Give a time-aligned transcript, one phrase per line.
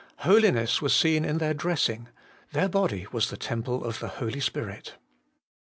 [0.25, 2.07] Holiness was seen In their dress ing;
[2.53, 4.93] their body was the temple of the Holy Spirit.
[4.95, 4.95] 3.